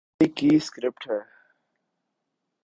[0.21, 1.19] ایک ہی سکرپٹ ہے۔